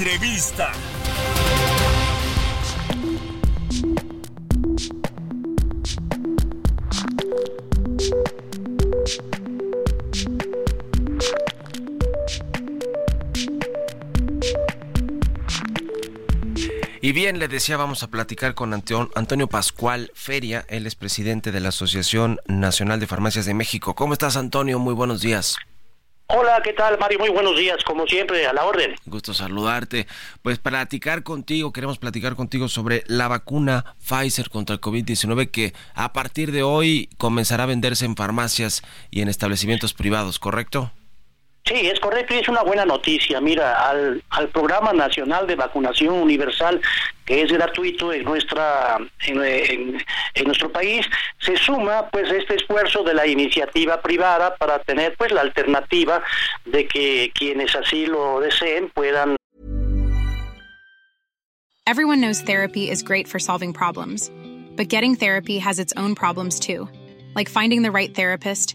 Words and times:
Entrevista. 0.00 0.72
Y 17.02 17.12
bien, 17.12 17.38
le 17.38 17.48
decía, 17.48 17.76
vamos 17.76 18.02
a 18.02 18.08
platicar 18.08 18.54
con 18.54 18.72
Antonio 18.72 19.48
Pascual 19.48 20.10
Feria, 20.14 20.64
él 20.68 20.86
es 20.86 20.94
presidente 20.94 21.52
de 21.52 21.60
la 21.60 21.68
Asociación 21.68 22.40
Nacional 22.46 23.00
de 23.00 23.06
Farmacias 23.06 23.44
de 23.44 23.52
México. 23.52 23.94
¿Cómo 23.94 24.14
estás, 24.14 24.38
Antonio? 24.38 24.78
Muy 24.78 24.94
buenos 24.94 25.20
días. 25.20 25.58
Hola, 26.32 26.60
¿qué 26.62 26.72
tal, 26.72 26.96
Mario? 26.96 27.18
Muy 27.18 27.28
buenos 27.28 27.58
días, 27.58 27.82
como 27.82 28.06
siempre, 28.06 28.46
a 28.46 28.52
la 28.52 28.64
orden. 28.64 28.94
Gusto 29.04 29.34
saludarte. 29.34 30.06
Pues 30.42 30.60
platicar 30.60 31.24
contigo, 31.24 31.72
queremos 31.72 31.98
platicar 31.98 32.36
contigo 32.36 32.68
sobre 32.68 33.02
la 33.08 33.26
vacuna 33.26 33.96
Pfizer 33.98 34.48
contra 34.48 34.74
el 34.74 34.80
COVID-19 34.80 35.50
que 35.50 35.72
a 35.92 36.12
partir 36.12 36.52
de 36.52 36.62
hoy 36.62 37.08
comenzará 37.18 37.64
a 37.64 37.66
venderse 37.66 38.04
en 38.04 38.14
farmacias 38.14 38.82
y 39.10 39.22
en 39.22 39.28
establecimientos 39.28 39.92
privados, 39.92 40.38
¿correcto? 40.38 40.92
Sí, 41.70 41.86
es 41.86 42.00
correcto 42.00 42.34
y 42.34 42.38
es 42.38 42.48
una 42.48 42.62
buena 42.62 42.84
noticia. 42.84 43.40
Mira, 43.40 43.88
al, 43.88 44.20
al 44.30 44.48
Programa 44.48 44.92
Nacional 44.92 45.46
de 45.46 45.54
Vacunación 45.54 46.14
Universal, 46.14 46.80
que 47.24 47.42
es 47.42 47.52
gratuito 47.52 48.12
en 48.12 48.24
nuestra 48.24 48.98
en, 49.28 50.02
nuestro 50.44 50.72
país, 50.72 51.06
se 51.38 51.56
suma 51.56 52.08
pues 52.10 52.28
este 52.32 52.56
esfuerzo 52.56 53.04
de 53.04 53.14
la 53.14 53.24
iniciativa 53.24 54.02
privada 54.02 54.56
para 54.56 54.80
tener 54.80 55.14
pues 55.16 55.30
la 55.30 55.42
alternativa 55.42 56.24
de 56.64 56.88
que 56.88 57.30
quienes 57.34 57.72
así 57.76 58.06
lo 58.06 58.40
deseen 58.40 58.90
puedan. 58.90 59.36
Everyone 61.86 62.20
knows 62.20 62.40
therapy 62.40 62.90
is 62.90 63.04
great 63.04 63.28
for 63.28 63.38
solving 63.38 63.72
problems, 63.72 64.28
but 64.76 64.88
getting 64.88 65.14
therapy 65.14 65.60
has 65.60 65.78
its 65.78 65.92
own 65.96 66.16
problems 66.16 66.58
too, 66.58 66.88
like 67.36 67.48
finding 67.48 67.82
the 67.82 67.92
right 67.92 68.12
therapist. 68.12 68.74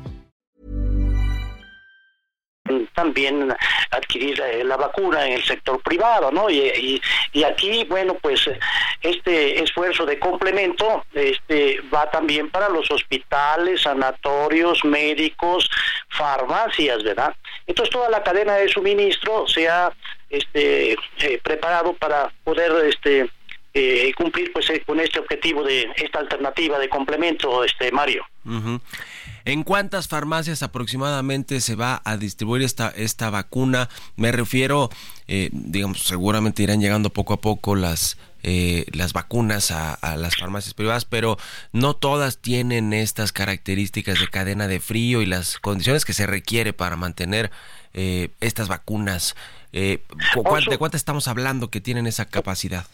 también 3.01 3.51
adquirir 3.89 4.39
eh, 4.41 4.63
la 4.63 4.77
vacuna 4.77 5.25
en 5.25 5.33
el 5.33 5.43
sector 5.43 5.81
privado, 5.81 6.31
¿no? 6.31 6.51
Y, 6.51 7.01
y, 7.33 7.43
aquí, 7.43 7.83
bueno, 7.85 8.13
pues 8.21 8.47
este 9.01 9.63
esfuerzo 9.63 10.05
de 10.05 10.19
complemento 10.19 11.03
este, 11.13 11.81
va 11.93 12.09
también 12.11 12.51
para 12.51 12.69
los 12.69 12.91
hospitales, 12.91 13.81
sanatorios, 13.81 14.85
médicos, 14.85 15.67
farmacias, 16.09 17.03
¿verdad? 17.03 17.35
Entonces 17.65 17.91
toda 17.91 18.09
la 18.09 18.21
cadena 18.21 18.53
de 18.53 18.69
suministro 18.69 19.47
se 19.47 19.67
ha 19.67 19.91
este, 20.29 20.93
eh, 20.93 21.39
preparado 21.43 21.93
para 21.93 22.31
poder 22.43 22.85
este, 22.85 23.31
eh, 23.73 24.13
cumplir 24.15 24.53
pues 24.53 24.71
con 24.85 24.99
este 24.99 25.19
objetivo 25.19 25.63
de 25.63 25.89
esta 25.95 26.19
alternativa 26.19 26.77
de 26.77 26.87
complemento, 26.87 27.63
este 27.63 27.91
Mario. 27.91 28.23
¿En 29.45 29.63
cuántas 29.63 30.07
farmacias 30.07 30.63
aproximadamente 30.63 31.61
se 31.61 31.75
va 31.75 32.01
a 32.05 32.17
distribuir 32.17 32.61
esta, 32.61 32.89
esta 32.89 33.29
vacuna? 33.29 33.89
Me 34.15 34.31
refiero, 34.31 34.89
eh, 35.27 35.49
digamos, 35.51 36.03
seguramente 36.03 36.63
irán 36.63 36.81
llegando 36.81 37.11
poco 37.11 37.33
a 37.33 37.41
poco 37.41 37.75
las, 37.75 38.17
eh, 38.43 38.85
las 38.91 39.13
vacunas 39.13 39.71
a, 39.71 39.97
las 40.15 40.35
farmacias 40.35 40.73
privadas, 40.73 41.05
pero 41.05 41.37
no 41.73 41.95
todas 41.95 42.37
tienen 42.37 42.93
estas 42.93 43.31
características 43.31 44.19
de 44.19 44.27
cadena 44.27 44.67
de 44.67 44.79
frío 44.79 45.21
y 45.21 45.25
las 45.25 45.57
condiciones 45.57 46.05
que 46.05 46.13
se 46.13 46.27
requiere 46.27 46.73
para 46.73 46.95
mantener 46.95 47.51
eh, 47.93 48.29
estas 48.39 48.67
vacunas. 48.67 49.35
¿De 49.71 50.01
cuántas 50.77 50.99
estamos 50.99 51.27
hablando 51.27 51.69
que 51.69 51.81
tienen 51.81 52.05
esa 52.05 52.25
capacidad? 52.25 52.85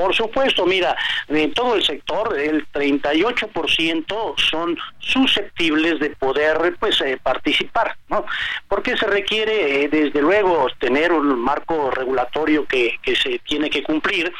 Por 0.00 0.14
supuesto, 0.14 0.64
mira, 0.64 0.96
en 1.28 1.52
todo 1.52 1.74
el 1.74 1.84
sector 1.84 2.34
el 2.40 2.66
38% 2.72 4.34
son 4.38 4.78
susceptibles 4.98 6.00
de 6.00 6.08
poder 6.16 6.74
pues 6.80 6.98
eh, 7.02 7.18
participar, 7.22 7.98
¿no? 8.08 8.24
Porque 8.66 8.96
se 8.96 9.06
requiere 9.06 9.84
eh, 9.84 9.88
desde 9.90 10.22
luego 10.22 10.68
tener 10.78 11.12
un 11.12 11.38
marco 11.38 11.90
regulatorio 11.90 12.64
que, 12.64 12.98
que 13.02 13.14
se 13.14 13.40
tiene 13.40 13.68
que 13.68 13.82
cumplir 13.82 14.32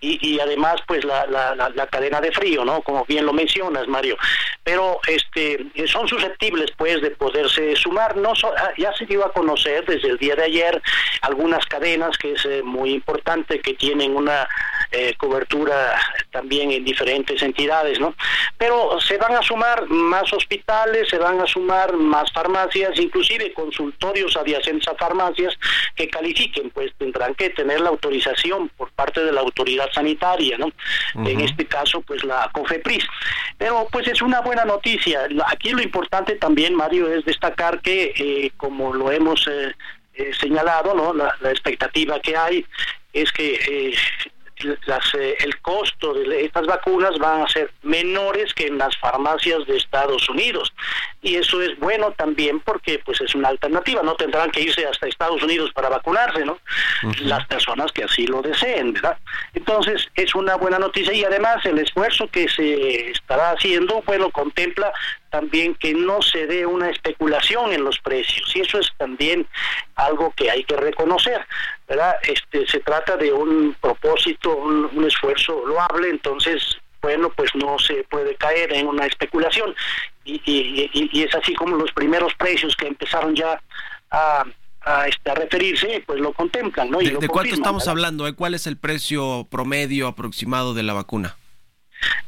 y, 0.00 0.38
además 0.38 0.76
pues 0.86 1.04
la, 1.04 1.26
la, 1.26 1.86
cadena 1.86 2.20
de 2.20 2.30
frío, 2.30 2.64
¿no? 2.64 2.82
Como 2.82 3.04
bien 3.06 3.24
lo 3.24 3.32
mencionas, 3.32 3.88
Mario. 3.88 4.16
Pero 4.62 5.00
este 5.06 5.66
son 5.86 6.06
susceptibles 6.06 6.70
pues 6.76 7.00
de 7.00 7.10
poderse 7.10 7.74
sumar, 7.76 8.16
no 8.16 8.32
ah, 8.32 8.70
ya 8.76 8.92
se 8.92 9.06
dio 9.06 9.24
a 9.24 9.32
conocer 9.32 9.84
desde 9.86 10.08
el 10.08 10.18
día 10.18 10.36
de 10.36 10.44
ayer 10.44 10.82
algunas 11.22 11.64
cadenas 11.66 12.16
que 12.18 12.32
es 12.32 12.44
eh, 12.44 12.62
muy 12.62 12.92
importante 12.92 13.60
que 13.60 13.74
tienen 13.74 14.14
una 14.14 14.48
cobertura 15.14 15.98
también 16.30 16.70
en 16.72 16.84
diferentes 16.84 17.42
entidades, 17.42 17.98
¿no? 18.00 18.14
Pero 18.58 19.00
se 19.00 19.16
van 19.18 19.34
a 19.34 19.42
sumar 19.42 19.86
más 19.88 20.32
hospitales, 20.32 21.08
se 21.08 21.18
van 21.18 21.40
a 21.40 21.46
sumar 21.46 21.96
más 21.96 22.32
farmacias, 22.32 22.98
inclusive 22.98 23.52
consultorios 23.52 24.36
adyacentes 24.36 24.88
a 24.88 24.94
farmacias 24.94 25.54
que 25.94 26.08
califiquen, 26.08 26.70
pues 26.70 26.92
tendrán 26.98 27.34
que 27.34 27.50
tener 27.50 27.80
la 27.80 27.90
autorización 27.90 28.68
por 28.76 28.90
parte 28.92 29.24
de 29.24 29.32
la 29.32 29.40
autoridad 29.40 29.88
sanitaria, 29.92 30.58
¿no? 30.58 30.72
En 31.14 31.40
este 31.40 31.66
caso, 31.66 32.00
pues 32.02 32.24
la 32.24 32.50
COFEPRIS. 32.52 33.04
Pero 33.58 33.86
pues 33.90 34.06
es 34.08 34.20
una 34.22 34.40
buena 34.40 34.64
noticia. 34.64 35.26
Aquí 35.46 35.70
lo 35.70 35.82
importante 35.82 36.36
también, 36.36 36.74
Mario, 36.74 37.12
es 37.12 37.24
destacar 37.24 37.80
que, 37.80 38.12
eh, 38.16 38.50
como 38.56 38.92
lo 38.92 39.10
hemos 39.10 39.48
eh, 39.48 39.74
señalado, 40.38 40.94
¿no? 40.94 41.14
La, 41.14 41.34
la, 41.40 41.50
expectativa 41.50 42.20
que 42.20 42.36
hay 42.36 42.64
es 43.12 43.32
que 43.32 43.94
las, 44.86 45.14
eh, 45.14 45.36
el 45.40 45.60
costo 45.60 46.14
de 46.14 46.44
estas 46.44 46.66
vacunas 46.66 47.18
van 47.18 47.42
a 47.42 47.48
ser 47.48 47.72
menores 47.82 48.54
que 48.54 48.66
en 48.66 48.78
las 48.78 48.96
farmacias 48.98 49.66
de 49.66 49.76
Estados 49.76 50.28
Unidos. 50.28 50.72
Y 51.22 51.36
eso 51.36 51.60
es 51.62 51.78
bueno 51.78 52.12
también 52.12 52.60
porque 52.60 53.00
pues 53.04 53.20
es 53.20 53.34
una 53.34 53.48
alternativa. 53.48 54.02
No 54.02 54.14
tendrán 54.14 54.50
que 54.50 54.62
irse 54.62 54.86
hasta 54.86 55.06
Estados 55.06 55.42
Unidos 55.42 55.72
para 55.72 55.88
vacunarse 55.88 56.44
no 56.44 56.58
las 57.20 57.46
personas 57.46 57.92
que 57.92 58.04
así 58.04 58.26
lo 58.26 58.42
deseen 58.42 58.92
verdad 58.92 59.18
entonces 59.54 60.08
es 60.14 60.34
una 60.34 60.56
buena 60.56 60.78
noticia 60.78 61.12
y 61.12 61.24
además 61.24 61.64
el 61.64 61.78
esfuerzo 61.78 62.28
que 62.28 62.48
se 62.48 63.10
estará 63.10 63.52
haciendo 63.52 64.02
bueno 64.06 64.30
contempla 64.30 64.92
también 65.36 65.74
que 65.74 65.92
no 65.92 66.22
se 66.22 66.46
dé 66.46 66.64
una 66.64 66.88
especulación 66.88 67.70
en 67.70 67.84
los 67.84 67.98
precios 67.98 68.50
y 68.56 68.60
eso 68.60 68.78
es 68.78 68.90
también 68.96 69.46
algo 69.94 70.32
que 70.34 70.50
hay 70.50 70.64
que 70.64 70.78
reconocer 70.78 71.44
verdad 71.86 72.14
este 72.22 72.66
se 72.66 72.80
trata 72.80 73.18
de 73.18 73.30
un 73.30 73.76
propósito 73.78 74.56
un, 74.56 75.04
esfuerzo 75.04 75.62
loable 75.66 76.08
entonces 76.08 76.78
bueno 77.02 77.30
pues 77.36 77.54
no 77.54 77.78
se 77.78 78.04
puede 78.04 78.34
caer 78.36 78.72
en 78.72 78.86
una 78.86 79.04
especulación 79.04 79.74
y, 80.24 80.40
y, 80.46 81.22
es 81.22 81.34
así 81.34 81.54
como 81.54 81.76
los 81.76 81.92
primeros 81.92 82.34
precios 82.34 82.74
que 82.74 82.86
empezaron 82.86 83.36
ya 83.36 83.60
a 84.10 84.42
a, 84.80 85.08
este, 85.08 85.34
referirse, 85.34 86.04
pues 86.06 86.20
lo 86.20 86.32
contemplan, 86.32 86.88
¿no? 86.88 86.98
¿De, 86.98 87.26
cuánto 87.26 87.52
estamos 87.52 87.88
hablando? 87.88 88.32
¿Cuál 88.36 88.54
es 88.54 88.68
el 88.68 88.76
precio 88.76 89.48
promedio 89.50 90.06
aproximado 90.06 90.74
de 90.74 90.84
la 90.84 90.92
vacuna? 90.92 91.34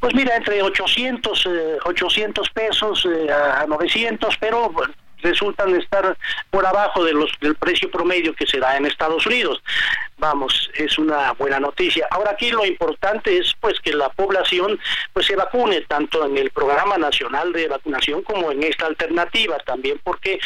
Pues 0.01 0.15
mira, 0.15 0.37
entre 0.37 0.63
800, 0.63 1.49
800 1.85 2.47
eh, 2.47 2.51
pesos 2.55 3.07
eh, 3.07 3.33
a 3.33 3.67
900, 3.67 4.37
pero 4.39 4.73
resultan 5.23 5.75
estar 5.75 6.17
por 6.51 6.65
abajo 6.65 7.05
de 7.05 7.13
los, 7.13 7.31
del 7.41 7.57
precio 7.57 7.91
promedio 7.91 8.35
que 8.35 8.47
se 8.47 8.59
da 8.59 8.77
en 8.77 8.87
Estados 8.87 9.27
Unidos. 9.27 9.63
Vamos, 10.19 10.71
es 10.75 10.99
una 10.99 11.33
buena 11.33 11.61
noticia. 11.61 12.07
Ahora 12.11 12.33
aquí 12.33 12.51
lo 12.51 12.65
importante 12.65 13.39
es 13.39 13.55
pues 13.61 13.79
que 13.81 13.93
la 13.93 14.09
población 14.11 14.79
pues 15.13 15.27
se 15.27 15.37
vacune 15.37 15.83
tanto 15.83 16.25
en 16.25 16.37
el 16.39 16.51
programa 16.51 16.99
nacional 16.99 17.53
de 17.53 17.69
vacunación 17.69 18.23
como 18.23 18.51
en 18.51 18.63
esta 18.63 18.87
alternativa 18.87 19.59
también 19.61 20.01
porque 20.03 20.41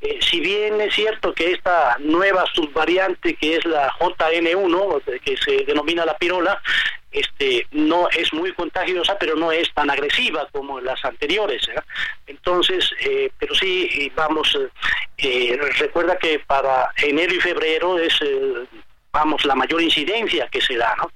eh, 0.00 0.18
si 0.20 0.40
bien 0.40 0.80
es 0.80 0.94
cierto 0.94 1.32
que 1.32 1.52
esta 1.52 1.96
nueva 2.00 2.44
subvariante 2.54 3.34
que 3.34 3.56
es 3.56 3.64
la 3.64 3.90
JN1 3.92 5.20
que 5.20 5.36
se 5.36 5.64
denomina 5.64 6.04
la 6.04 6.16
pirola 6.16 6.60
este 7.16 7.66
no 7.72 8.08
es 8.10 8.32
muy 8.32 8.52
contagiosa 8.52 9.16
pero 9.18 9.36
no 9.36 9.50
es 9.52 9.72
tan 9.74 9.90
agresiva 9.90 10.46
como 10.52 10.80
las 10.80 11.04
anteriores 11.04 11.66
¿eh? 11.68 11.80
entonces 12.26 12.90
eh, 13.00 13.30
pero 13.38 13.54
sí 13.54 14.12
vamos 14.14 14.56
recuerda 15.78 16.18
que 16.18 16.38
para 16.40 16.90
enero 17.02 17.34
y 17.34 17.40
febrero 17.40 17.98
es 17.98 18.20
vamos, 19.16 19.44
la 19.44 19.54
mayor 19.54 19.80
incidencia 19.80 20.46
que 20.48 20.60
se 20.60 20.76
da, 20.76 20.94
¿no? 20.96 21.10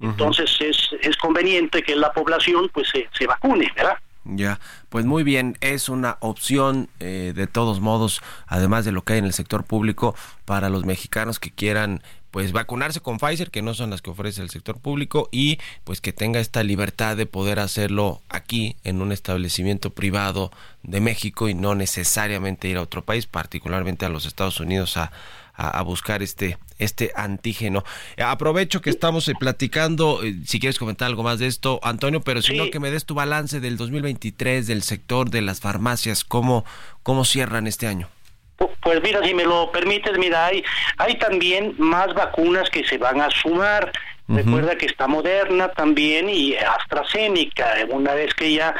Entonces 0.00 0.50
es, 0.60 0.90
es 1.00 1.16
conveniente 1.16 1.82
que 1.82 1.94
la 1.96 2.12
población 2.12 2.68
pues 2.72 2.88
se, 2.88 3.08
se 3.16 3.26
vacune, 3.26 3.72
¿verdad? 3.74 3.96
Ya, 4.24 4.58
pues 4.88 5.04
muy 5.04 5.22
bien, 5.22 5.56
es 5.60 5.88
una 5.88 6.16
opción 6.20 6.88
eh, 6.98 7.32
de 7.34 7.46
todos 7.46 7.80
modos, 7.80 8.22
además 8.46 8.84
de 8.84 8.92
lo 8.92 9.02
que 9.02 9.14
hay 9.14 9.18
en 9.18 9.26
el 9.26 9.32
sector 9.32 9.64
público, 9.64 10.14
para 10.46 10.68
los 10.68 10.84
mexicanos 10.84 11.38
que 11.38 11.50
quieran 11.50 12.02
pues 12.34 12.50
vacunarse 12.50 12.98
con 12.98 13.18
Pfizer, 13.18 13.52
que 13.52 13.62
no 13.62 13.74
son 13.74 13.90
las 13.90 14.02
que 14.02 14.10
ofrece 14.10 14.42
el 14.42 14.50
sector 14.50 14.80
público, 14.80 15.28
y 15.30 15.60
pues 15.84 16.00
que 16.00 16.12
tenga 16.12 16.40
esta 16.40 16.64
libertad 16.64 17.16
de 17.16 17.26
poder 17.26 17.60
hacerlo 17.60 18.22
aquí 18.28 18.74
en 18.82 19.00
un 19.00 19.12
establecimiento 19.12 19.90
privado 19.90 20.50
de 20.82 21.00
México 21.00 21.48
y 21.48 21.54
no 21.54 21.76
necesariamente 21.76 22.66
ir 22.66 22.76
a 22.76 22.82
otro 22.82 23.04
país, 23.04 23.26
particularmente 23.26 24.04
a 24.04 24.08
los 24.08 24.26
Estados 24.26 24.58
Unidos 24.58 24.96
a 24.96 25.12
a, 25.56 25.82
buscar 25.82 26.20
este, 26.20 26.58
este 26.80 27.12
antígeno. 27.14 27.84
Aprovecho 28.18 28.80
que 28.80 28.90
estamos 28.90 29.28
eh, 29.28 29.34
platicando, 29.38 30.24
eh, 30.24 30.34
si 30.44 30.58
quieres 30.58 30.80
comentar 30.80 31.06
algo 31.06 31.22
más 31.22 31.38
de 31.38 31.46
esto, 31.46 31.78
Antonio, 31.84 32.22
pero 32.22 32.42
si 32.42 32.56
no, 32.56 32.68
que 32.72 32.80
me 32.80 32.90
des 32.90 33.04
tu 33.04 33.14
balance 33.14 33.60
del 33.60 33.76
2023 33.76 34.66
del 34.66 34.82
sector 34.82 35.30
de 35.30 35.42
las 35.42 35.60
farmacias, 35.60 36.24
cómo, 36.24 36.64
cómo 37.04 37.24
cierran 37.24 37.68
este 37.68 37.86
año. 37.86 38.08
Pues 38.56 39.02
mira, 39.02 39.22
si 39.24 39.34
me 39.34 39.44
lo 39.44 39.70
permites, 39.72 40.16
mira, 40.18 40.46
hay, 40.46 40.64
hay 40.98 41.18
también 41.18 41.74
más 41.78 42.12
vacunas 42.14 42.70
que 42.70 42.84
se 42.84 42.98
van 42.98 43.20
a 43.20 43.30
sumar. 43.30 43.92
Recuerda 44.26 44.76
que 44.76 44.86
está 44.86 45.06
Moderna 45.06 45.68
también 45.68 46.30
y 46.30 46.54
AstraZeneca. 46.54 47.74
Una 47.90 48.14
vez 48.14 48.32
que 48.34 48.54
ya 48.54 48.74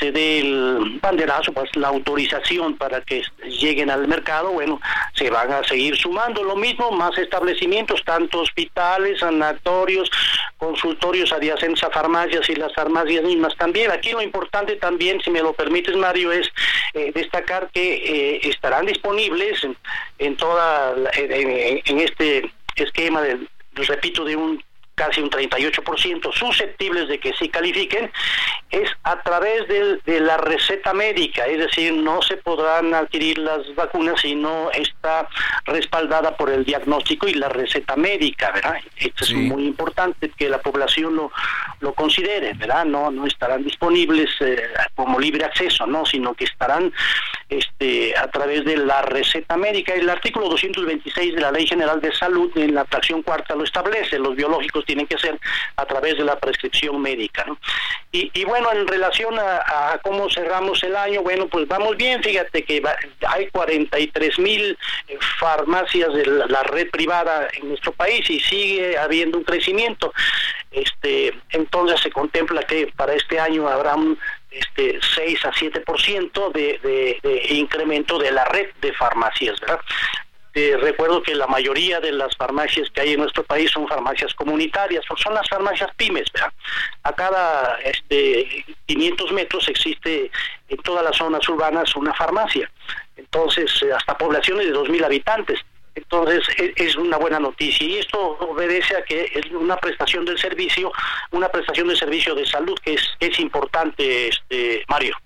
se 0.00 0.10
dé 0.10 0.40
el 0.40 0.98
banderazo, 1.02 1.52
pues 1.52 1.70
la 1.76 1.88
autorización 1.88 2.76
para 2.76 3.02
que 3.02 3.22
lleguen 3.44 3.90
al 3.90 4.08
mercado, 4.08 4.50
bueno, 4.50 4.80
se 5.14 5.28
van 5.28 5.52
a 5.52 5.62
seguir 5.62 5.96
sumando. 5.96 6.42
Lo 6.42 6.56
mismo, 6.56 6.90
más 6.90 7.16
establecimientos, 7.18 8.02
tanto 8.04 8.40
hospitales, 8.40 9.20
sanatorios, 9.20 10.10
consultorios 10.56 11.32
adyacentes 11.32 11.84
a 11.84 11.90
farmacias 11.90 12.48
y 12.48 12.54
las 12.54 12.74
farmacias 12.74 13.22
mismas 13.24 13.54
también. 13.56 13.90
Aquí 13.90 14.12
lo 14.12 14.22
importante 14.22 14.76
también, 14.76 15.20
si 15.20 15.30
me 15.30 15.42
lo 15.42 15.52
permites, 15.52 15.94
Mario, 15.96 16.32
es 16.32 16.48
eh, 16.94 17.12
destacar 17.14 17.68
que 17.72 17.94
eh, 17.94 18.40
estarán 18.44 18.86
disponibles 18.86 19.66
en, 20.18 20.36
toda 20.36 20.94
en, 21.14 22.00
este 22.00 22.50
esquema 22.76 23.20
del 23.20 23.48
repito 23.74 24.24
de 24.24 24.36
un 24.36 24.62
casi 25.00 25.22
un 25.22 25.30
38% 25.30 26.30
susceptibles 26.34 27.08
de 27.08 27.18
que 27.18 27.32
sí 27.32 27.48
califiquen, 27.48 28.12
es 28.70 28.90
a 29.02 29.22
través 29.22 29.66
de, 29.66 30.20
la 30.20 30.36
receta 30.36 30.92
médica, 30.92 31.46
es 31.46 31.58
decir, 31.58 31.94
no 31.94 32.20
se 32.20 32.36
podrán 32.36 32.92
adquirir 32.92 33.38
las 33.38 33.74
vacunas 33.74 34.20
si 34.20 34.34
no 34.34 34.70
está 34.72 35.26
respaldada 35.64 36.36
por 36.36 36.50
el 36.50 36.66
diagnóstico 36.66 37.26
y 37.26 37.34
la 37.34 37.48
receta 37.48 37.96
médica, 37.96 38.50
¿verdad? 38.50 38.74
Esto 38.96 39.24
es 39.24 39.32
muy 39.32 39.64
importante 39.64 40.28
que 40.36 40.50
la 40.50 40.58
población 40.58 41.16
lo, 41.16 41.32
lo 41.80 41.94
considere, 41.94 42.52
¿verdad? 42.52 42.84
No, 42.84 43.10
no 43.10 43.26
estarán 43.26 43.64
disponibles 43.64 44.28
eh, 44.40 44.62
como 44.94 45.18
libre 45.18 45.46
acceso, 45.46 45.86
¿no? 45.86 46.04
Sino 46.04 46.34
que 46.34 46.44
estarán 46.44 46.92
este, 47.50 48.16
a 48.16 48.28
través 48.28 48.64
de 48.64 48.76
la 48.76 49.02
receta 49.02 49.56
médica. 49.56 49.92
El 49.92 50.08
artículo 50.08 50.48
226 50.48 51.34
de 51.34 51.40
la 51.40 51.50
Ley 51.50 51.66
General 51.66 52.00
de 52.00 52.14
Salud 52.14 52.50
en 52.56 52.74
la 52.74 52.84
fracción 52.84 53.22
cuarta 53.22 53.56
lo 53.56 53.64
establece, 53.64 54.18
los 54.18 54.36
biológicos 54.36 54.84
tienen 54.86 55.06
que 55.06 55.18
ser 55.18 55.38
a 55.76 55.84
través 55.84 56.16
de 56.16 56.24
la 56.24 56.38
prescripción 56.38 57.02
médica. 57.02 57.44
Y, 58.12 58.44
bueno, 58.44 58.72
en 58.72 58.86
relación 58.86 59.36
a, 59.38 60.00
cómo 60.02 60.28
cerramos 60.30 60.82
el 60.82 60.96
año, 60.96 61.22
bueno, 61.22 61.48
pues 61.48 61.66
vamos 61.68 61.96
bien, 61.96 62.22
fíjate 62.22 62.64
que 62.64 62.82
hay 63.26 63.48
43 63.48 64.38
mil 64.38 64.76
farmacias 65.38 66.12
de 66.14 66.26
la, 66.26 66.62
red 66.64 66.90
privada 66.90 67.48
en 67.54 67.68
nuestro 67.68 67.92
país 67.92 68.28
y 68.30 68.40
sigue 68.40 68.96
habiendo 68.98 69.38
un 69.38 69.44
crecimiento. 69.44 70.12
Este, 70.70 71.34
entonces 71.50 72.00
se 72.00 72.10
contempla 72.10 72.62
que 72.62 72.92
para 72.96 73.14
este 73.14 73.40
año 73.40 73.68
habrá 73.68 73.96
un 73.96 74.18
este 74.50 74.98
6 75.14 75.44
a 75.44 75.52
7% 75.52 76.52
de, 76.52 76.78
de, 76.82 77.18
de 77.22 77.54
incremento 77.54 78.18
de 78.18 78.32
la 78.32 78.44
red 78.46 78.68
de 78.80 78.92
farmacias, 78.92 79.60
¿verdad? 79.60 79.80
Eh, 80.52 80.76
recuerdo 80.80 81.22
que 81.22 81.34
la 81.36 81.46
mayoría 81.46 82.00
de 82.00 82.10
las 82.10 82.36
farmacias 82.36 82.90
que 82.90 83.00
hay 83.00 83.12
en 83.12 83.20
nuestro 83.20 83.44
país 83.44 83.70
son 83.70 83.86
farmacias 83.86 84.34
comunitarias, 84.34 85.04
son 85.16 85.32
las 85.32 85.48
farmacias 85.48 85.94
pymes. 85.96 86.26
A 87.04 87.12
cada 87.12 87.78
este, 87.84 88.64
500 88.86 89.32
metros 89.32 89.68
existe 89.68 90.30
en 90.68 90.76
todas 90.78 91.04
las 91.04 91.16
zonas 91.16 91.48
urbanas 91.48 91.94
una 91.94 92.12
farmacia. 92.14 92.68
Entonces, 93.16 93.70
eh, 93.82 93.92
hasta 93.92 94.18
poblaciones 94.18 94.66
de 94.66 94.74
2.000 94.74 95.04
habitantes. 95.04 95.60
Entonces 95.94 96.42
e, 96.58 96.72
es 96.76 96.96
una 96.96 97.16
buena 97.16 97.38
noticia 97.38 97.86
y 97.86 97.98
esto 97.98 98.18
obedece 98.18 98.96
a 98.96 99.04
que 99.04 99.30
es 99.34 99.50
una 99.50 99.76
prestación 99.76 100.24
del 100.24 100.38
servicio, 100.38 100.92
una 101.32 101.48
prestación 101.48 101.88
de 101.88 101.96
servicio 101.96 102.34
de 102.34 102.46
salud 102.46 102.78
que 102.82 102.94
es, 102.94 103.02
es 103.20 103.38
importante, 103.40 104.28
este 104.28 104.84
Mario. 104.88 105.16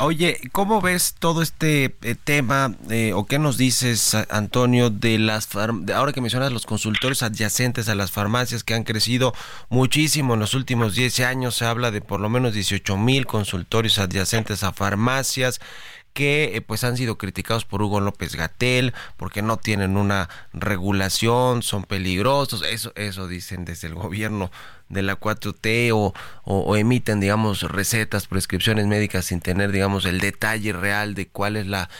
Oye, 0.00 0.38
¿cómo 0.52 0.80
ves 0.80 1.16
todo 1.18 1.42
este 1.42 1.96
eh, 2.02 2.14
tema 2.22 2.72
eh, 2.88 3.12
o 3.14 3.26
qué 3.26 3.40
nos 3.40 3.58
dices, 3.58 4.14
Antonio, 4.30 4.90
de 4.90 5.18
las 5.18 5.48
ahora 5.56 6.12
que 6.12 6.20
mencionas 6.20 6.52
los 6.52 6.66
consultores 6.66 7.24
adyacentes 7.24 7.88
a 7.88 7.96
las 7.96 8.12
farmacias 8.12 8.62
que 8.62 8.74
han 8.74 8.84
crecido 8.84 9.34
muchísimo 9.70 10.34
en 10.34 10.40
los 10.40 10.54
últimos 10.54 10.94
10 10.94 11.18
años? 11.20 11.56
Se 11.56 11.64
habla 11.64 11.90
de 11.90 12.00
por 12.00 12.20
lo 12.20 12.28
menos 12.28 12.54
18 12.54 12.96
mil 12.96 13.26
consultorios 13.26 13.98
adyacentes 13.98 14.62
a 14.62 14.72
farmacias 14.72 15.60
que 16.12 16.56
eh, 16.56 16.60
pues 16.60 16.84
han 16.84 16.96
sido 16.96 17.18
criticados 17.18 17.64
por 17.64 17.82
Hugo 17.82 18.00
López 18.00 18.34
Gatel 18.34 18.94
porque 19.16 19.42
no 19.42 19.56
tienen 19.56 19.96
una 19.96 20.28
regulación, 20.52 21.62
son 21.62 21.84
peligrosos, 21.84 22.62
eso 22.62 22.92
eso 22.96 23.28
dicen 23.28 23.64
desde 23.64 23.88
el 23.88 23.94
gobierno 23.94 24.50
de 24.88 25.02
la 25.02 25.18
4T 25.18 25.90
o, 25.92 26.14
o, 26.44 26.76
emiten, 26.76 27.20
digamos, 27.20 27.62
recetas, 27.62 28.26
prescripciones 28.26 28.86
médicas 28.86 29.26
sin 29.26 29.40
tener, 29.40 29.72
digamos, 29.72 30.04
el 30.04 30.20
detalle 30.20 30.72
real 30.72 31.14
de 31.14 31.28
cuál 31.28 31.56
es 31.56 31.66
la, 31.66 31.90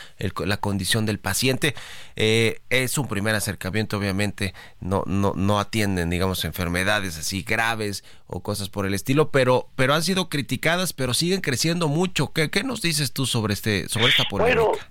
la 0.45 0.57
condición 0.57 1.05
del 1.05 1.19
paciente. 1.19 1.75
Eh, 2.15 2.61
es 2.69 2.97
un 2.97 3.07
primer 3.07 3.35
acercamiento, 3.35 3.97
obviamente, 3.97 4.53
no, 4.79 5.03
no, 5.05 5.33
no 5.35 5.59
atienden, 5.59 6.09
digamos, 6.09 6.45
enfermedades 6.45 7.17
así 7.17 7.43
graves 7.43 8.03
o 8.27 8.41
cosas 8.41 8.69
por 8.69 8.85
el 8.85 8.93
estilo, 8.93 9.31
pero, 9.31 9.69
pero 9.75 9.93
han 9.93 10.03
sido 10.03 10.29
criticadas, 10.29 10.93
pero 10.93 11.13
siguen 11.13 11.41
creciendo 11.41 11.87
mucho. 11.87 12.33
¿Qué, 12.33 12.49
qué 12.49 12.63
nos 12.63 12.81
dices 12.81 13.11
tú 13.13 13.25
sobre, 13.25 13.53
este, 13.53 13.87
sobre 13.87 14.07
esta 14.07 14.23
polémica? 14.29 14.89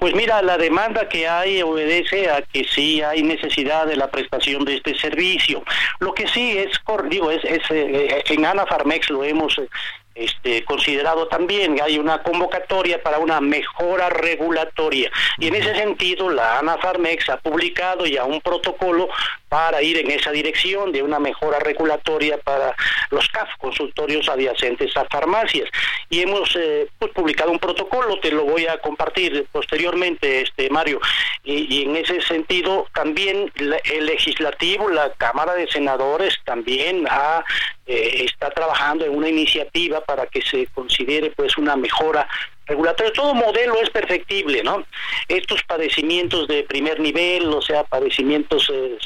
Pues 0.00 0.14
mira, 0.14 0.40
la 0.40 0.56
demanda 0.56 1.10
que 1.10 1.28
hay 1.28 1.60
obedece 1.60 2.30
a 2.30 2.40
que 2.40 2.64
sí 2.64 3.02
hay 3.02 3.22
necesidad 3.22 3.86
de 3.86 3.96
la 3.96 4.10
prestación 4.10 4.64
de 4.64 4.76
este 4.76 4.98
servicio. 4.98 5.62
Lo 5.98 6.14
que 6.14 6.26
sí 6.26 6.56
es, 6.56 6.70
digo, 7.10 7.30
es, 7.30 7.44
es 7.44 7.60
eh, 7.68 8.24
en 8.30 8.46
Anafarmex 8.46 9.10
lo 9.10 9.22
hemos 9.24 9.58
eh, 9.58 9.68
este, 10.14 10.64
considerado 10.64 11.28
también. 11.28 11.80
Hay 11.80 11.98
una 11.98 12.22
convocatoria 12.22 13.02
para 13.02 13.18
una 13.18 13.40
mejora 13.40 14.08
regulatoria. 14.10 15.10
Y 15.38 15.48
en 15.48 15.54
ese 15.54 15.74
sentido, 15.74 16.30
la 16.30 16.58
ANAFARMEX 16.58 17.28
ha 17.30 17.36
publicado 17.38 18.06
ya 18.06 18.24
un 18.24 18.40
protocolo 18.40 19.08
para 19.48 19.82
ir 19.82 19.98
en 19.98 20.10
esa 20.10 20.30
dirección 20.30 20.92
de 20.92 21.02
una 21.02 21.18
mejora 21.18 21.58
regulatoria 21.58 22.38
para 22.38 22.74
los 23.10 23.28
CAF, 23.28 23.48
consultorios 23.58 24.28
adyacentes 24.28 24.96
a 24.96 25.04
farmacias. 25.06 25.68
Y 26.08 26.22
hemos 26.22 26.54
eh, 26.56 26.88
pues, 26.98 27.12
publicado 27.12 27.50
un 27.50 27.58
protocolo, 27.58 28.20
te 28.20 28.30
lo 28.30 28.44
voy 28.44 28.66
a 28.66 28.78
compartir 28.78 29.46
posteriormente, 29.50 30.42
este 30.42 30.70
Mario. 30.70 31.00
Y, 31.42 31.82
en 31.82 31.96
ese 31.96 32.20
sentido, 32.20 32.86
también 32.94 33.50
el 33.56 34.06
legislativo, 34.06 34.88
la 34.88 35.10
Cámara 35.14 35.54
de 35.54 35.66
Senadores, 35.68 36.38
también 36.44 37.06
ha, 37.08 37.44
eh, 37.92 38.24
está 38.24 38.50
trabajando 38.50 39.04
en 39.04 39.12
una 39.12 39.28
iniciativa 39.28 40.00
para 40.00 40.24
que 40.26 40.40
se 40.42 40.68
considere 40.68 41.32
pues 41.32 41.58
una 41.58 41.74
mejora 41.74 42.28
regulatoria. 42.64 43.12
Todo 43.12 43.34
modelo 43.34 43.82
es 43.82 43.90
perfectible, 43.90 44.62
¿no? 44.62 44.84
Estos 45.26 45.64
padecimientos 45.64 46.46
de 46.46 46.62
primer 46.62 47.00
nivel, 47.00 47.52
o 47.52 47.60
sea, 47.60 47.82
padecimientos 47.82 48.70
eh, 48.72 48.96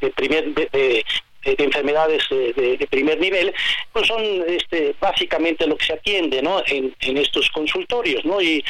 de, 0.00 0.12
primer 0.16 0.54
de, 0.54 1.04
enfermedades 1.44 2.26
de, 2.30 2.88
primer 2.90 3.20
nivel, 3.20 3.52
pues 3.92 4.06
son 4.06 4.22
este, 4.48 4.94
básicamente 4.98 5.66
lo 5.66 5.76
que 5.76 5.84
se 5.84 5.92
atiende 5.92 6.40
¿no? 6.40 6.62
en, 6.66 6.94
estos 7.18 7.50
consultorios. 7.50 8.24
¿no? 8.24 8.40
Y, 8.40 8.64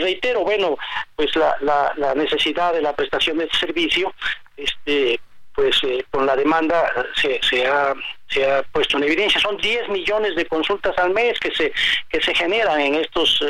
reitero, 0.00 0.44
bueno, 0.44 0.78
pues 1.16 1.34
la, 1.34 1.56
la, 1.96 2.14
necesidad 2.14 2.74
de 2.74 2.82
la 2.82 2.94
prestación 2.94 3.38
de 3.38 3.48
servicio, 3.58 4.14
este, 4.56 5.18
pues 5.56 5.76
eh, 5.82 6.04
con 6.10 6.26
la 6.26 6.36
demanda 6.36 6.84
se, 7.20 7.40
se, 7.42 7.66
ha, 7.66 7.94
se 8.28 8.48
ha 8.48 8.62
puesto 8.62 8.98
en 8.98 9.04
evidencia. 9.04 9.40
Son 9.40 9.56
10 9.56 9.88
millones 9.88 10.36
de 10.36 10.46
consultas 10.46 10.96
al 10.98 11.14
mes 11.14 11.40
que 11.40 11.50
se, 11.50 11.72
que 12.08 12.20
se 12.20 12.34
generan 12.34 12.80
en 12.80 12.94
estos 12.96 13.42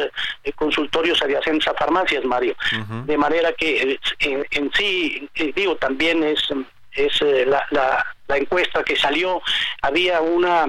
eh, 0.44 0.52
consultorios 0.52 1.20
adyacentes 1.20 1.66
a 1.68 1.74
farmacias, 1.74 2.24
Mario. 2.24 2.56
De 3.04 3.18
manera 3.18 3.52
que 3.52 3.98
en, 4.20 4.46
en 4.50 4.70
sí, 4.72 5.28
digo, 5.54 5.76
también 5.76 6.22
es 6.22 6.48
es 6.96 7.20
eh, 7.22 7.44
la, 7.46 7.62
la, 7.70 8.36
encuesta 8.36 8.82
que 8.82 8.96
salió, 8.96 9.40
había 9.82 10.20
una, 10.20 10.64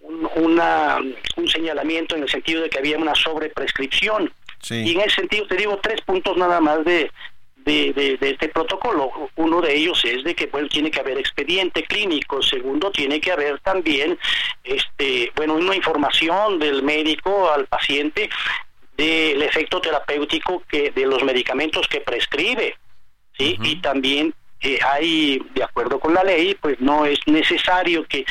un, 0.00 0.28
una, 0.36 0.98
un 1.36 1.48
señalamiento 1.48 2.16
en 2.16 2.22
el 2.22 2.28
sentido 2.28 2.62
de 2.62 2.70
que 2.70 2.78
había 2.78 2.96
una 2.96 3.14
sobreprescripción. 3.14 4.32
Y 4.70 4.94
en 4.94 5.00
ese 5.00 5.16
sentido 5.16 5.46
te 5.46 5.56
digo 5.56 5.78
tres 5.82 6.00
puntos 6.00 6.38
nada 6.38 6.58
más 6.58 6.82
de, 6.86 7.10
de, 7.64 8.18
este 8.20 8.48
protocolo. 8.48 9.10
Uno 9.36 9.60
de 9.60 9.74
ellos 9.74 10.04
es 10.04 10.24
de 10.24 10.34
que 10.34 10.46
pues, 10.46 10.68
tiene 10.68 10.90
que 10.90 11.00
haber 11.00 11.18
expediente 11.18 11.82
clínico. 11.84 12.42
Segundo, 12.42 12.90
tiene 12.90 13.20
que 13.20 13.32
haber 13.32 13.60
también 13.60 14.18
este, 14.62 15.32
bueno, 15.36 15.54
una 15.54 15.74
información 15.74 16.58
del 16.58 16.82
médico 16.82 17.50
al 17.50 17.66
paciente 17.66 18.28
del 18.96 19.42
efecto 19.42 19.80
terapéutico 19.80 20.62
que 20.68 20.90
de 20.90 21.06
los 21.06 21.22
medicamentos 21.24 21.88
que 21.88 22.00
prescribe. 22.00 22.76
¿sí? 23.36 23.58
Y 23.62 23.76
también 23.76 24.34
hay, 24.84 25.40
de 25.54 25.62
acuerdo 25.62 25.98
con 25.98 26.14
la 26.14 26.24
ley, 26.24 26.54
pues 26.60 26.80
no 26.80 27.04
es 27.04 27.18
necesario 27.26 28.04
que 28.06 28.24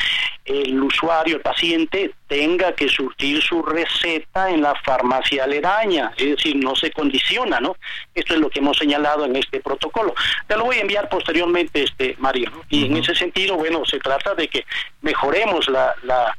el 0.44 0.82
usuario, 0.82 1.36
el 1.36 1.42
paciente, 1.42 2.12
tenga 2.26 2.74
que 2.74 2.88
surtir 2.88 3.42
su 3.42 3.62
receta 3.62 4.50
en 4.50 4.62
la 4.62 4.74
farmacia 4.84 5.44
aledaña, 5.44 6.12
es 6.16 6.36
decir, 6.36 6.56
no 6.56 6.74
se 6.76 6.90
condiciona, 6.90 7.60
¿no? 7.60 7.76
Esto 8.14 8.34
es 8.34 8.40
lo 8.40 8.50
que 8.50 8.58
hemos 8.58 8.76
señalado 8.76 9.24
en 9.24 9.36
este 9.36 9.60
protocolo. 9.60 10.14
Te 10.46 10.56
lo 10.56 10.64
voy 10.64 10.76
a 10.76 10.82
enviar 10.82 11.08
posteriormente, 11.08 11.82
este 11.82 12.16
Mario, 12.18 12.50
y 12.68 12.86
en 12.86 12.96
ese 12.96 13.14
sentido, 13.14 13.56
bueno, 13.56 13.84
se 13.84 13.98
trata 13.98 14.34
de 14.34 14.48
que 14.48 14.64
mejoremos 15.00 15.68
la, 15.68 15.94
la 16.02 16.36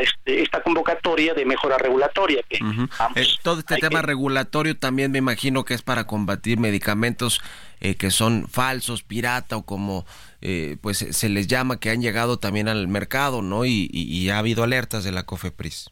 este, 0.00 0.42
esta 0.42 0.62
convocatoria 0.62 1.34
de 1.34 1.44
mejora 1.44 1.78
regulatoria. 1.78 2.42
Que, 2.48 2.56
eh, 2.56 3.26
todo 3.42 3.60
este 3.60 3.76
tema 3.76 4.02
regulatorio 4.02 4.76
también 4.76 5.10
me 5.10 5.18
imagino 5.18 5.64
que 5.64 5.74
es 5.74 5.82
para 5.82 6.06
combatir 6.06 6.58
medicamentos 6.58 7.40
eh, 7.80 7.94
que 7.94 8.10
son 8.10 8.46
falsos, 8.48 9.02
pirata 9.02 9.56
o 9.56 9.64
como 9.64 10.04
eh, 10.42 10.76
pues 10.82 10.98
se 10.98 11.28
les 11.28 11.46
llama, 11.46 11.80
que 11.80 11.90
han 11.90 12.02
llegado 12.02 12.38
también 12.38 12.68
al 12.68 12.88
mercado, 12.88 13.42
¿no? 13.42 13.64
Y, 13.64 14.30
ha 14.30 14.38
habido 14.38 14.62
alertas 14.62 15.02
de 15.02 15.12
la 15.12 15.24
COFEPRIS. 15.24 15.90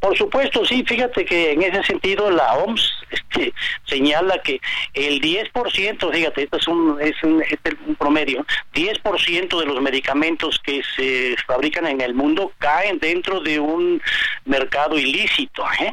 Por 0.00 0.16
supuesto, 0.18 0.66
sí, 0.66 0.84
fíjate 0.86 1.24
que 1.24 1.52
en 1.52 1.62
ese 1.62 1.82
sentido 1.84 2.30
la 2.30 2.54
OMS 2.54 2.92
este, 3.32 3.52
señala 3.84 4.38
que 4.42 4.60
el 4.94 5.20
10%, 5.20 6.12
fíjate, 6.12 6.42
esto 6.42 6.56
es 6.56 6.68
un, 6.68 6.98
es 7.00 7.22
un, 7.22 7.42
es 7.42 7.58
un 7.86 7.94
promedio, 7.96 8.44
10% 8.74 9.58
de 9.58 9.66
los 9.66 9.80
medicamentos 9.80 10.60
que 10.62 10.82
se 10.96 11.36
fabrican 11.46 11.86
en 11.86 12.00
el 12.00 12.14
mundo 12.14 12.52
caen 12.58 12.98
dentro 12.98 13.40
de 13.40 13.58
un 13.58 14.00
mercado 14.44 14.98
ilícito, 14.98 15.64
¿eh? 15.80 15.92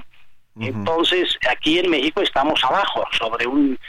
Entonces, 0.61 1.37
aquí 1.49 1.79
en 1.79 1.89
México 1.89 2.21
estamos 2.21 2.61
abajo, 2.65 3.05
sobre 3.17 3.47
un 3.47 3.79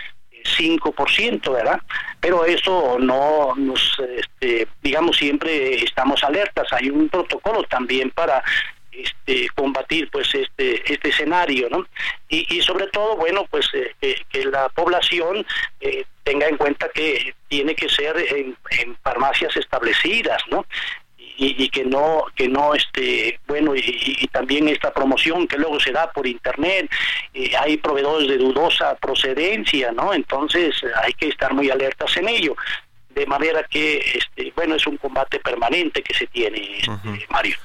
5%, 0.45 1.52
¿verdad? 1.52 1.80
Pero 2.21 2.45
eso 2.45 2.97
no 3.00 3.57
nos, 3.57 4.00
este, 4.16 4.69
digamos, 4.80 5.16
siempre 5.16 5.83
estamos 5.83 6.23
alertas. 6.23 6.73
Hay 6.73 6.88
un 6.90 7.09
protocolo 7.09 7.64
también 7.64 8.11
para 8.11 8.45
este, 8.92 9.49
combatir 9.54 10.11
pues 10.11 10.35
este 10.35 10.92
este 10.92 11.09
escenario 11.11 11.68
no 11.70 11.87
y, 12.28 12.61
sobre 12.62 12.87
todo 12.88 13.16
bueno 13.16 13.47
pues 13.50 13.68
eh, 13.73 13.94
que 14.28 14.44
la 14.44 14.68
población 14.68 15.47
eh, 15.80 16.04
tenga 16.25 16.47
en 16.49 16.56
cuenta 16.56 16.88
que 16.88 17.35
tiene 17.49 17.75
que 17.75 17.88
ser 17.88 18.16
en, 18.18 18.56
en 18.70 18.97
farmacias 19.02 19.56
establecidas 19.56 20.42
no 20.50 20.66
y, 21.40 21.68
que 21.70 21.85
no 21.85 22.25
que 22.37 22.49
no 22.49 22.75
este 22.75 23.40
bueno 23.47 23.75
y, 23.75 24.28
también 24.30 24.68
esta 24.68 24.92
promoción 24.92 25.49
que 25.49 25.56
luego 25.56 25.80
se 25.80 25.92
da 25.92 26.11
por 26.12 26.26
internet 26.26 26.90
eh, 27.32 27.52
hay 27.59 27.78
proveedores 27.78 28.28
de 28.28 28.37
dudosa 28.37 28.94
procedencia 28.97 29.90
no 29.92 30.12
entonces 30.12 30.75
hay 31.02 31.14
que 31.14 31.28
estar 31.28 31.54
muy 31.54 31.70
alertas 31.70 32.16
en 32.16 32.28
ello. 32.28 32.56
De 33.11 33.26
manera 33.26 33.64
que 33.64 33.99
este 33.99 34.52
bueno 34.54 34.76
es 34.76 34.87
un 34.87 34.97
combate 34.97 35.40
permanente 35.40 36.02
que 36.02 36.14
se 36.14 36.26
tiene 36.26 36.78
este, 36.78 37.26
Mario 37.28 37.56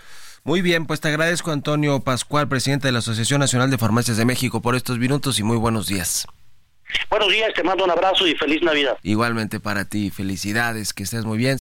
muy 0.45 0.61
bien, 0.61 0.85
pues 0.85 1.01
te 1.01 1.07
agradezco 1.07 1.51
Antonio 1.51 1.99
Pascual, 2.01 2.47
presidente 2.47 2.87
de 2.87 2.91
la 2.91 2.99
Asociación 2.99 3.39
Nacional 3.39 3.71
de 3.71 3.79
Farmacias 3.79 4.15
de 4.15 4.25
México, 4.25 4.61
por 4.61 4.75
estos 4.75 4.99
minutos 4.99 5.39
y 5.39 5.43
muy 5.43 5.57
buenos 5.57 5.87
días. 5.87 6.27
Buenos 7.09 7.29
días, 7.29 7.51
te 7.55 7.63
mando 7.63 7.83
un 7.83 7.89
abrazo 7.89 8.27
y 8.27 8.35
feliz 8.35 8.61
Navidad. 8.61 8.95
Igualmente 9.01 9.59
para 9.59 9.85
ti, 9.85 10.11
felicidades, 10.11 10.93
que 10.93 11.01
estés 11.01 11.25
muy 11.25 11.39
bien. 11.39 11.57